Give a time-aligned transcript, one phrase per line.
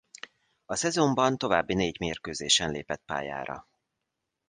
[0.65, 3.67] A szezonban további négy mérkőzésen lépett pályára.